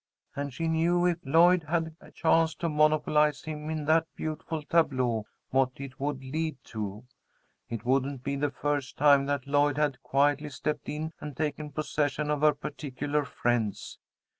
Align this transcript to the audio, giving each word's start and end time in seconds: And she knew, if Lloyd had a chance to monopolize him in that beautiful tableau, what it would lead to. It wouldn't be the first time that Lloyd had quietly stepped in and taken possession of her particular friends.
And 0.35 0.51
she 0.51 0.67
knew, 0.67 1.05
if 1.05 1.19
Lloyd 1.23 1.65
had 1.65 1.95
a 2.01 2.09
chance 2.09 2.55
to 2.55 2.67
monopolize 2.69 3.43
him 3.43 3.69
in 3.69 3.85
that 3.85 4.07
beautiful 4.15 4.63
tableau, 4.63 5.27
what 5.51 5.73
it 5.75 5.99
would 5.99 6.23
lead 6.23 6.57
to. 6.63 7.05
It 7.69 7.85
wouldn't 7.85 8.23
be 8.23 8.35
the 8.35 8.49
first 8.49 8.97
time 8.97 9.27
that 9.27 9.45
Lloyd 9.45 9.77
had 9.77 10.01
quietly 10.01 10.49
stepped 10.49 10.89
in 10.89 11.13
and 11.21 11.37
taken 11.37 11.69
possession 11.69 12.31
of 12.31 12.41
her 12.41 12.55
particular 12.55 13.23
friends. 13.25 13.99